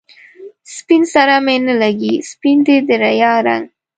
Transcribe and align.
سپين 0.75 1.01
سره 1.13 1.35
می 1.45 1.57
نه 1.65 1.73
لګي، 1.81 2.13
سپین 2.31 2.57
دی 2.65 2.77
د 2.87 2.89
ریا 3.03 3.33
رنګ 3.45 3.65